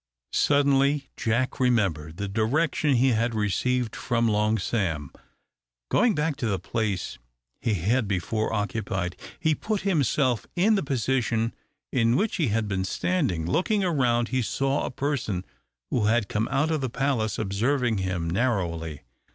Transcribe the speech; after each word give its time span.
Suddenly 0.33 1.09
Jack 1.15 1.59
remembered 1.59 2.17
the 2.17 2.27
direction 2.27 2.95
he 2.95 3.09
had 3.09 3.35
received 3.35 3.95
from 3.95 4.27
Long 4.27 4.57
Sam. 4.57 5.11
Going 5.91 6.15
back 6.15 6.35
to 6.37 6.47
the 6.47 6.57
place 6.57 7.19
he 7.59 7.75
had 7.75 8.07
before 8.07 8.51
occupied, 8.51 9.15
he 9.39 9.53
put 9.53 9.81
himself 9.81 10.47
in 10.55 10.73
the 10.73 10.81
position 10.81 11.53
in 11.91 12.15
which 12.15 12.37
he 12.37 12.47
had 12.47 12.67
been 12.67 12.83
standing. 12.83 13.45
Looking 13.45 13.81
round, 13.83 14.29
he 14.29 14.41
saw 14.41 14.85
a 14.85 14.89
person 14.89 15.45
who 15.91 16.05
had 16.05 16.27
come 16.27 16.47
out 16.49 16.71
of 16.71 16.81
the 16.81 16.89
palace 16.89 17.37
observing 17.37 17.99
him 17.99 18.27
narrowly. 18.27 19.01